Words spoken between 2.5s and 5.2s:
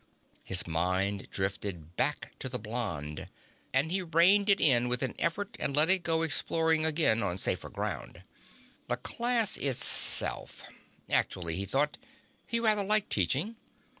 blonde, and he reined it in with an